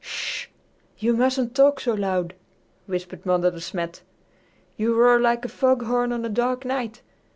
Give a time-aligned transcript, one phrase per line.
[0.03, 0.49] "Sh h h!
[1.03, 2.33] You mustn't talk so loud,"
[2.87, 4.01] whispered Mother De Smet.
[4.75, 7.03] "You roar like a foghorn on a dark night.